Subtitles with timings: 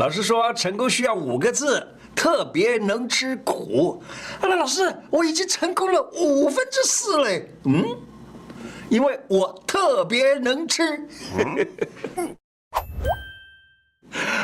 [0.00, 4.02] 老师说成功需要五个字，特别能吃苦。
[4.40, 7.46] 那老师，我已经成功了五分之四嘞。
[7.66, 7.84] 嗯，
[8.88, 11.06] 因为我特别能吃。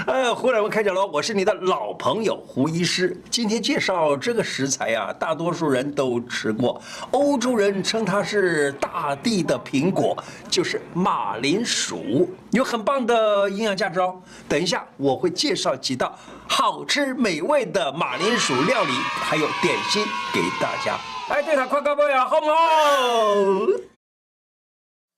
[0.06, 1.06] 呃， 胡乃文开讲喽！
[1.12, 3.20] 我是你的老朋友胡医师。
[3.28, 6.80] 今天介绍这个食材啊，大多数人都吃过。
[7.10, 10.16] 欧洲人称它是大地的苹果，
[10.48, 14.22] 就是马铃薯，有很棒的营养价值哦。
[14.48, 16.16] 等一下我会介绍几道
[16.48, 20.96] 好吃美味的马铃薯料理，还有点心给大家。
[21.28, 22.54] 哎，对了，快高波呀，好不好？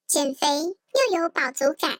[0.06, 1.98] 减肥又有饱足感。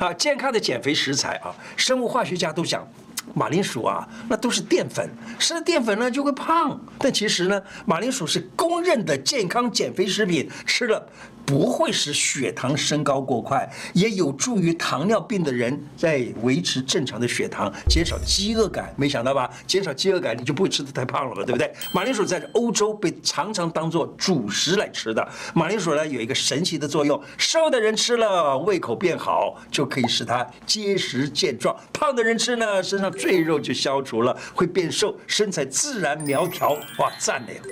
[0.00, 2.88] 啊，健康的减肥食材啊，生物化学家都讲，
[3.34, 5.08] 马铃薯啊，那都是淀粉，
[5.38, 6.80] 吃了淀粉呢就会胖。
[6.98, 11.06] 但其实呢，马铃薯是公认的健康减肥食品，吃了。
[11.44, 18.94] 不会使血糖升高过快，也有助于糖尿病的人在维持正常的血糖，减少饥饿感。
[18.96, 19.50] 没想到吧？
[19.66, 21.70] 减少饥饿感，你就不会吃的太胖了嘛，对不对？
[21.92, 25.28] 马铃薯在欧洲被常常当做主食来吃的。
[25.52, 36.72] 马铃薯呢，有一个神奇的作用，瘦的人吃了胃口变好，就可以使他结实健壮；胖的人吃呢，身上赘肉就消除了，会变瘦，身材自然苗条。
[36.98, 37.62] 哇，赞了呀！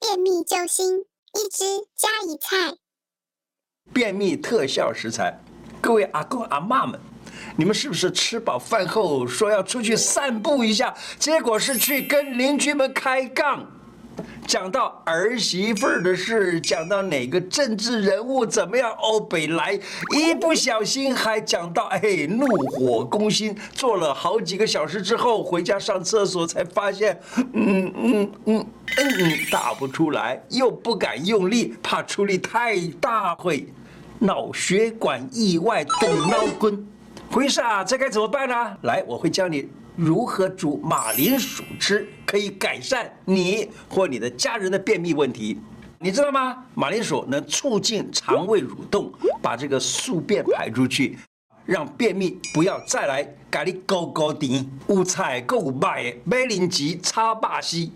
[0.00, 1.04] 便秘救星。
[1.34, 1.64] 一只
[1.96, 2.76] 加一菜，
[3.92, 5.36] 便秘特效食材。
[5.80, 7.00] 各位阿公阿妈们，
[7.56, 13.68] 你们是不是吃饱饭后说要出去散步一下，结果是去跟邻居们开杠？
[14.46, 19.78] 讲到儿媳妇的事，讲到哪个政治人物怎么样欧北来，
[20.14, 27.18] 一不小心还讲到哎，怒火攻心，坐了好几个小时之后回家上厕所才发现，
[27.52, 33.66] 嗯嗯嗯嗯，打不出来，又不敢用力，怕出力太大会
[34.18, 36.86] 脑血管意外动脑筋，
[37.30, 38.76] 回事啊，这该怎么办呢？
[38.82, 39.68] 来，我会教你。
[39.96, 45.60] 如何煮马铃薯吃可以改善你或你的家人的便秘问题？
[46.00, 46.64] 你知道吗？
[46.74, 51.16] 马铃薯能促进肠胃蠕动，把这个宿便排出去，
[51.64, 54.68] 让便秘不要再来咖喱高高低。
[54.88, 57.92] 五彩够卖，梅林吉插巴西，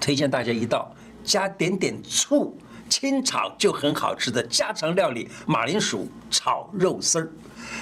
[0.00, 2.56] 推荐大家一道加点点醋
[2.88, 7.32] 清炒就很好吃的家常料理——马铃薯炒肉丝儿。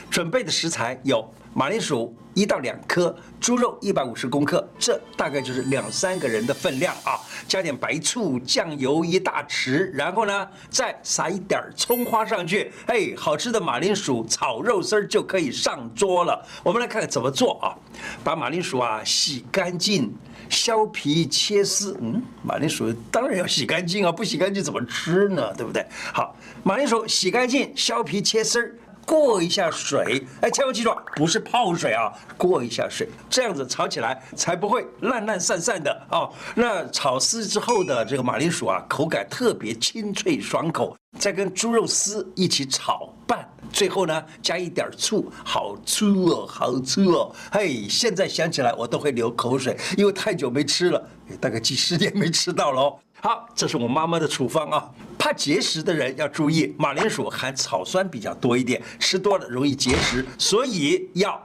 [0.08, 1.28] 准备的食材有。
[1.52, 7.18] 马铃薯一到两颗，猪肉一百五十公克，这大概就是两三个人的分量啊。
[7.48, 16.46] 加点白醋，酱油一大匙，然后呢，再撒一点葱花上去，哎，好吃的马铃薯炒肉丝儿就可以上桌了。
[16.62, 17.74] 我们来看看怎么做啊？
[18.22, 20.14] 把马铃薯啊洗干净，
[20.48, 21.98] 削皮切丝。
[22.00, 25.52] 嗯，马铃薯当然要洗干净啊，不洗干净怎么吃呢？
[25.54, 25.84] 对不对？
[26.14, 28.76] 好，马铃薯洗干净，削皮切丝儿。
[29.10, 36.32] 过一下水，哎，千万记住，不是泡水啊，过一下水，这样子炒起来才不会烂烂散散的哦。
[36.54, 47.34] 那炒丝之后的这个马铃薯啊，口感特别清脆爽口，再跟猪肉丝一起炒拌，最后呢加一点醋，好吃哦，好吃哦。
[47.50, 51.04] 嘿，现在想起来我都会流口水，因为太久没吃了，
[51.40, 52.96] 大概几十年没吃到了。
[53.20, 54.88] 好，这是我妈妈的处方啊。
[55.20, 61.38] 怕结石的人要注意，马铃薯含草酸比较多一点，吃多了容易结石，所以要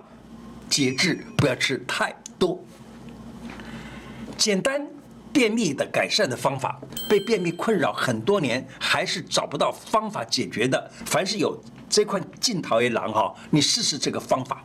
[0.69, 2.63] 节制，不要吃太多。
[4.37, 4.87] 简单
[5.33, 14.63] 便秘的改善的方法，被便秘困扰很多年还是找不到方法解决的，凡是有这块镜头一狼哈，你试试这个方法，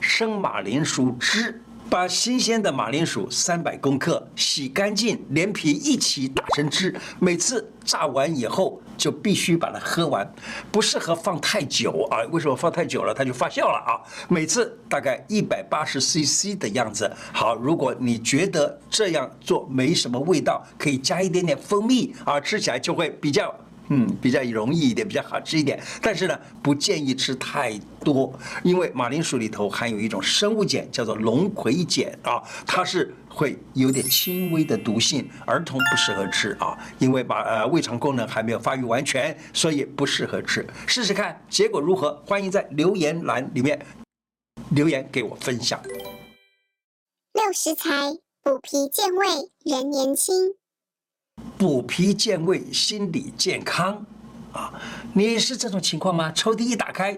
[0.00, 1.62] 生马铃薯汁。
[1.90, 6.94] 把新鲜的马铃薯三百公克洗干净，连皮一起打成汁。
[7.18, 10.32] 每次榨完以后就必须把它喝完，
[10.70, 12.22] 不适合放太久啊！
[12.30, 13.98] 为什么放太久了它就发酵了啊？
[14.28, 17.12] 每次大概一百八十 CC 的样子。
[17.32, 23.52] 好，如果你觉得这样做没什么味道，可以加一点点蜂蜜啊，吃起来就会比较。
[23.90, 25.80] 嗯，比较容易一点，比较好吃一点。
[26.00, 40.64] 但是呢，不建议吃太多，因为马铃薯里头含有一种生物碱，叫做龙葵碱啊，它是会有点轻微的毒性，儿童不适合吃啊，因为把呃胃肠功能还没有发育完全，所以不适合吃。
[40.86, 42.22] 试试看结果如何？
[42.24, 43.84] 欢迎在留言栏里面
[44.70, 45.80] 留言给我分享。
[47.32, 47.90] 六食材
[48.42, 49.26] 补脾健胃，
[49.64, 50.59] 人年轻。
[51.60, 54.02] 补脾健胃，心理健康，
[54.50, 54.72] 啊，
[55.12, 56.32] 你是这种情况吗？
[56.34, 57.14] 抽屉一打开，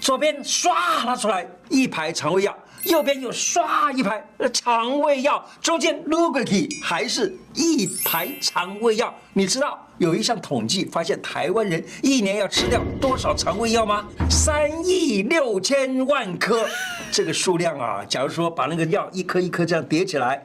[0.00, 4.20] 左边唰拿出来一排肠胃药，右边又唰一排
[4.52, 9.14] 肠胃药，中间撸过去还是一排肠胃药。
[9.34, 14.04] 你知道有一项统计发现，台湾人一年要吃掉多少肠胃药吗？
[14.28, 16.66] 三亿六千万颗。
[17.12, 20.44] 这个数量啊，假如说把那个药一颗一颗这样叠起来，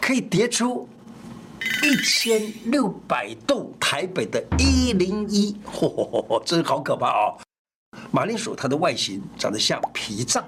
[0.00, 0.88] 可以叠出
[1.82, 7.34] 一千六百栋台北的一零一，嚯嚯嚯嚯，真好可怕啊！
[8.10, 10.44] 马铃薯它的外形长得像脾脏，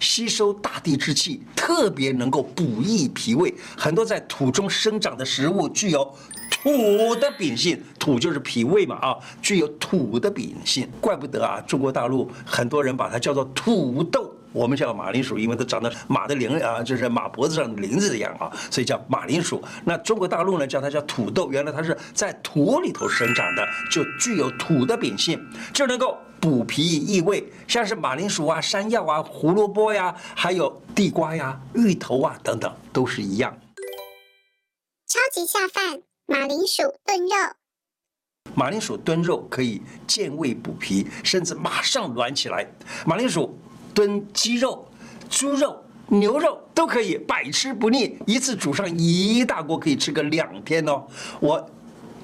[0.00, 3.54] 吸收大地之气，特别能够补益脾胃。
[3.76, 6.12] 很多在土中生长的食物具有
[6.50, 14.33] 土的秉性，土就是脾胃嘛啊，具有土的秉性，怪不得啊，中国大陆很多人把它叫做土豆。
[14.54, 19.60] 我们叫马铃薯，因为它长得马的铃啊，就是马脖子上的铃子一样啊，所以叫马铃薯。
[19.84, 27.44] 那中国大陆呢，叫它叫土豆，原来它是在土里头生长的，就具有土的秉性，就能够补脾益胃。
[27.66, 33.58] 像是马铃薯啊、山药啊、胡萝卜呀，还有地瓜呀、芋头啊等等，都是一样。
[35.08, 37.34] 超级下饭，马铃薯炖肉。
[38.54, 42.64] 马铃薯炖肉可以健胃补脾，甚至马上暖起来。
[43.04, 43.58] 马铃薯。
[43.94, 44.86] 炖鸡肉、
[45.30, 48.18] 猪肉、牛肉都可以，百吃不腻。
[48.26, 51.04] 一次煮上一大锅，可以吃个两天哦。
[51.40, 51.70] 我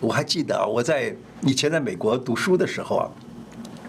[0.00, 3.08] 我还记得啊，我在以前在美国读书的时候啊。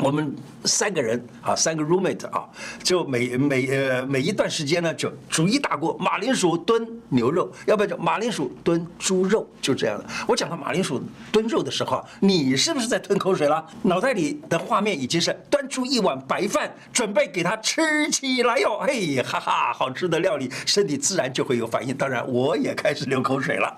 [0.02, 2.50] 我们三个人啊，三个 roommate 啊，
[2.84, 10.06] 就每每呃每一段时间呢，就煮一大锅马铃薯炖牛肉，要不然就马铃薯炖猪肉，就这样的。
[10.28, 11.02] 我讲到马铃薯
[11.32, 13.64] 炖肉的时候，你是不是在吞口水了？
[13.84, 18.80] 脑袋里的画面已经是端出一碗白饭，准备给它吃起来哟！
[18.80, 21.96] 嘿，哈哈，好吃的料理，身体自然就会有反应。
[21.96, 23.78] 当然，我也开始流口水了。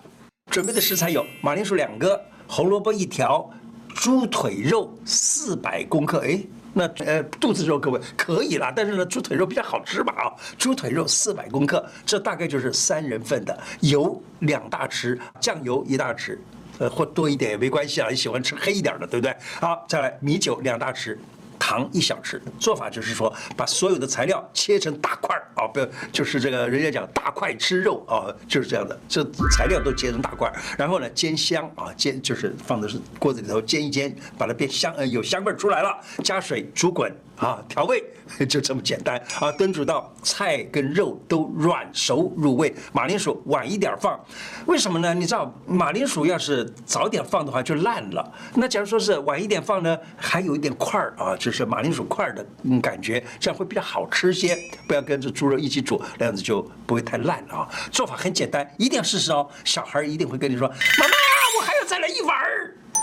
[0.50, 3.50] 准备的食材有马铃薯两个，红萝卜一条。
[3.96, 6.40] 猪腿肉四百公克，哎，
[6.74, 13.58] 那呃肚子肉各位可以啦，但是呢，猪腿肉比较好吃嘛啊，猪腿肉四百公克，这大概就是三人份的。
[13.82, 16.38] 油两大匙，酱油一大匙，
[16.80, 19.36] 呃或多一点也没关系啊，你喜欢吃黑一点的，对不对？
[19.62, 21.18] 好，再来米酒两大匙。
[21.64, 37.10] 糖一小匙，做法就是说，把所有的材料切成大块儿啊，不要就是这个人家讲大块吃肉啊，就是这样的，这材料都切成大块儿，然后呢煎香啊，煎就是放的是锅子里头煎一煎，把它变香，呃有香味儿出来了，加水煮滚。
[37.38, 38.04] 啊，调味
[38.48, 39.52] 就这么简单啊！
[39.52, 44.18] 炖煮到菜跟肉都软熟入味，马铃薯晚一点放，
[44.66, 45.14] 为什么呢？
[45.14, 48.34] 你知道马铃薯要是早点放的话就烂了。
[48.56, 54.58] 那假如说是晚一点放呢，还有一点块儿啊，就是马铃薯块儿的嗯感觉，这样会比较好吃些。
[54.88, 57.68] 不要跟着猪肉一起煮，那样子就不会太烂啊。
[57.92, 59.50] 做法很简单，一定要试试哦。
[59.66, 61.14] 小孩一定会跟你说：“妈妈，
[61.60, 62.40] 我还要再来一碗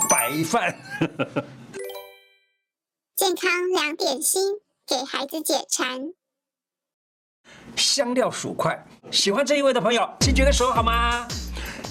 [0.09, 0.75] 白饭。
[3.21, 4.41] ”健康两点心，
[4.87, 6.11] 给孩子解馋。
[7.75, 11.27] 香料薯块，喜欢这一位的朋友，请举个手好吗？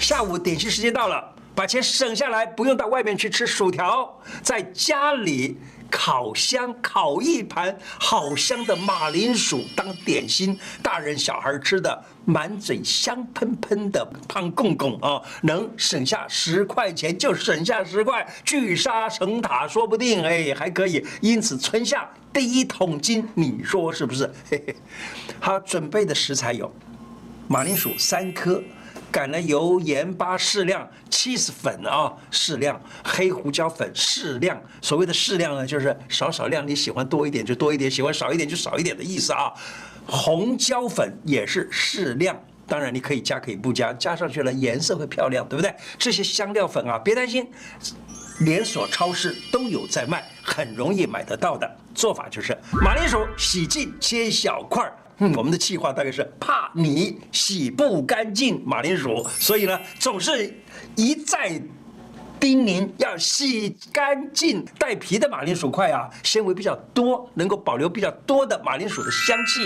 [0.00, 5.56] 下午点心时间到了，把钱省下来，不用到外面去吃薯条，在家里。
[5.90, 24.32] 烤箱烤一盘好香的马铃薯当点心，大人小孩吃的满嘴香喷喷的胖公公啊，能省下十块钱就省下十块，聚沙成塔说不定哎还可以，因此存下第一桶金，你说是不是？
[24.48, 24.76] 嘿嘿，
[25.40, 26.72] 好，准备的食材有
[27.48, 28.62] 马铃薯三颗。
[29.12, 34.60] 橄榄油、盐巴适量，cheese 粉啊适量，黑胡椒粉适量。
[34.80, 39.52] 所谓的适量呢，就是少少量，你喜欢多一点就多一点，喜欢少一点就少一点的意思啊。
[40.06, 45.74] 红椒粉也是适量，当然你可以加可以不加，加上去了颜色会漂亮，对不对？
[45.98, 47.46] 这些香料粉啊，别担心，
[48.40, 51.70] 连锁超市都有在卖，很容易买得到的。
[51.94, 54.94] 做法就是马铃薯洗净切小块儿。
[55.22, 60.52] 嗯，我们的计划大概是怕你洗不干净马铃薯，所以呢，总是
[60.96, 61.60] 一再
[62.40, 69.60] 叮咛要洗干净带皮的马铃薯块啊，纤维比较多，能够保留比较多的马铃薯的香气。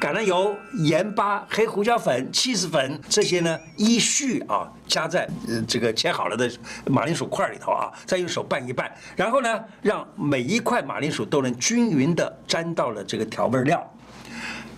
[0.00, 6.50] 橄榄油、盐巴、黑胡椒粉、起司粉这些呢，依序啊加在呃这个切好了的
[6.86, 13.82] 马铃薯块里头啊，再用手拌一拌，然后呢，让每一块马铃薯都能均匀地沾到了这个调味料。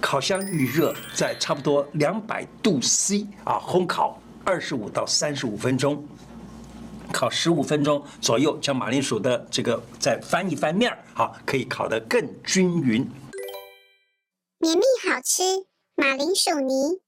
[0.01, 6.07] 烤箱预热在差不多两百度 C 啊，烘烤二十五到三十五分钟，
[7.11, 13.11] 烤十五分钟左右，将马铃薯的这个再翻一翻面儿，好，可以烤得更均匀。
[14.59, 15.43] 绵密好吃
[15.97, 16.99] 马铃薯泥，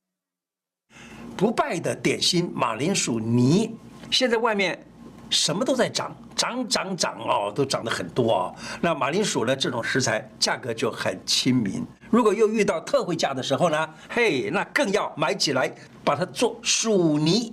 [1.35, 3.75] 不败的点心马铃薯泥，
[4.11, 4.85] 现在外面。
[5.31, 8.55] 什么都在涨，涨涨涨哦，都涨得很多哦。
[8.81, 9.55] 那马铃薯呢？
[9.55, 11.85] 这种食材价格就很亲民。
[12.09, 13.95] 如果又遇到特惠价的时候呢？
[14.09, 15.71] 嘿，那更要买起来，
[16.03, 17.53] 把它做薯泥，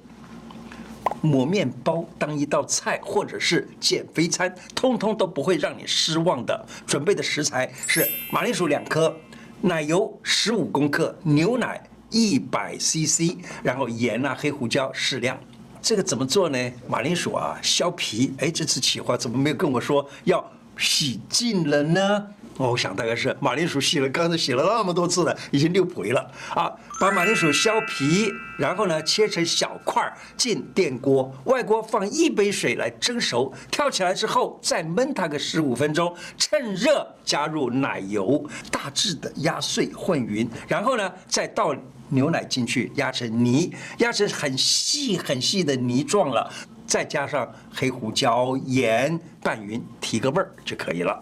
[1.19, 6.65] 抹面包当一道菜，或者是减肥餐，通通都不会让你失望的。
[6.87, 9.13] 准备的食材是马铃薯两颗，
[9.61, 11.81] 奶油十五公克，牛奶
[12.11, 15.37] 一百 CC，然后盐啊、黑胡椒适量。
[15.81, 16.71] 这个怎么做呢？
[16.87, 18.33] 马铃薯啊，削皮。
[18.37, 20.43] 哎，这次企划怎么没有跟我说要
[20.77, 22.27] 洗净了呢？
[22.57, 26.71] 我想大概是马铃薯洗了，刚才洗了那么多次了，已经六回了啊！
[26.99, 41.75] 把马铃薯削皮，然后呢切成小块儿，进电锅，外锅放一杯水来蒸熟，跳起来之后再焖它个十五分钟，趁热加入奶油，大致的压碎混匀，然后呢再倒
[42.07, 46.49] 牛奶进去压成泥，压成很细很细的泥状了，
[46.87, 51.21] 再加上黑胡椒、盐拌匀，提个味儿就可以了。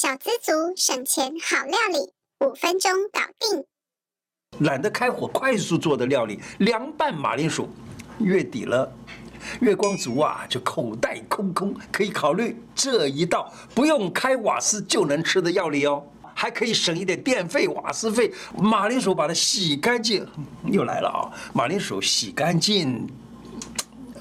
[0.00, 2.12] 小资族省钱好料理，
[2.46, 3.64] 五分钟搞定。
[4.64, 7.68] 懒得开火，快速做的料理，凉拌马铃薯。
[8.20, 8.88] 月底了，
[9.60, 18.32] 月光族啊，就口袋空空，可以考虑这一道不用开瓦斯就能吃的料理哦，还可以省一点电费、瓦斯费。
[18.56, 20.24] 马铃薯把它洗干净，
[20.66, 21.26] 又来了啊！
[21.52, 23.04] 马铃薯洗干净，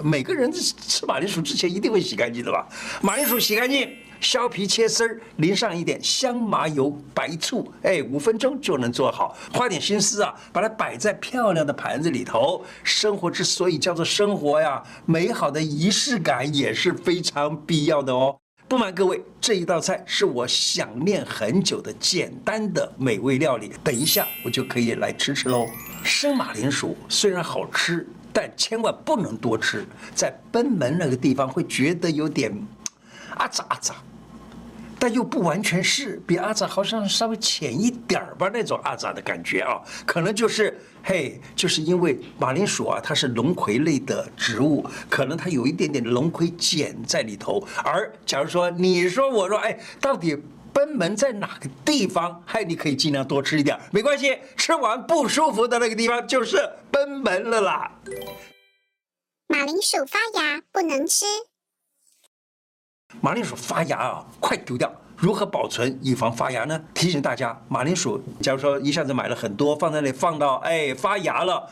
[0.04, 2.68] 每个人吃马铃薯之前一定会洗干净的吧？
[3.00, 3.96] 马铃薯洗干净。
[4.20, 9.36] 削皮切丝儿，淋上一点香麻油、白醋，哎，五分钟就能做好。
[9.54, 12.64] 花点心思啊，把它摆在漂亮的盘子里头。
[12.84, 18.36] 生活之所以叫做生活呀，美好的仪式感也是非常必要的哦。
[18.68, 23.72] 不瞒各位，这一道菜是我想念很久的简单的美味料理。
[23.82, 25.66] 等一下我就可以来吃吃喽。
[26.04, 32.52] 生马铃薯虽然好吃，但千万不能多吃，在奔门那个地方会觉得有点。
[33.38, 33.96] 阿杂阿杂，
[35.00, 47.66] 但又不完全是，比阿杂好像稍微浅一点儿吧，那种阿杂的感觉啊，可能就是嘿，就是因为马铃薯啊，它是龙葵类的植物，可能它有一点点龙葵碱在里头。
[47.84, 50.36] 而假如说你说我说，哎，到底
[50.74, 52.44] 贲门在哪个地方？
[52.46, 56.58] 嘿，你可以尽量多吃一点，没关系，吃完不舒服的那个地方就是
[56.92, 57.92] 贲门了啦。
[59.48, 61.26] 马铃薯发芽不能吃。
[63.22, 64.92] 马铃薯发芽啊，快丢掉！
[65.16, 66.80] 如何保存以防发芽呢？
[66.94, 71.68] 提醒大家，马铃薯，假如说一下子买了很多，放在那里放到哎发芽了，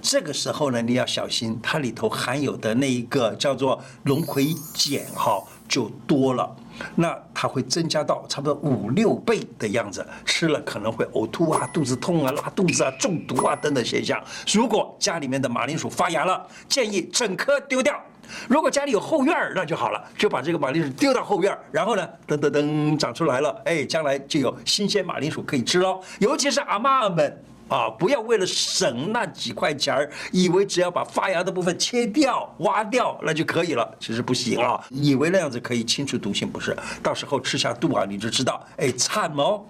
[0.00, 6.54] 这个时候呢，你要小心，它里头含有的那一个叫做龙葵碱哈就多了，
[6.94, 14.22] 那它会增加到差不多五六倍的样子，吃了可能会呕吐啊、肚子痛啊、拉肚子啊、中毒啊等等现象。
[14.52, 18.00] 如果家里面的马铃薯发芽了，建议整颗丢掉。
[18.48, 26.00] 如果家里有后院儿，那就好了，就把这个马铃薯丢到后院儿，然后呢，噔噔噔长出来了，哎，将来就有新鲜马铃薯可以吃喽。
[26.18, 34.80] 尤其是阿妈们啊，不要为了省那几块钱儿，以为只要把发芽的部分切掉、挖掉那就可以了，其实不行啊！
[34.90, 36.76] 以为那样子可以清除毒性，不是？
[37.02, 39.62] 到时候吃下肚啊，你就知道，哎，惨哦！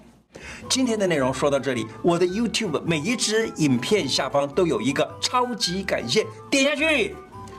[0.68, 7.14] 今天的内容说到这里，我的 YouTube 每一支影片下方都有一个超级感谢，点下去。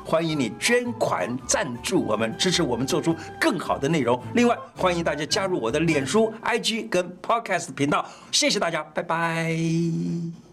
[0.08, 4.18] 欢迎你捐款赞助我们，支持我们做出更好的内容。
[4.36, 8.06] 另外，欢迎大家加入我的脸书、IG 跟 Podcast 频道。
[8.32, 10.47] 谢谢大家，拜拜。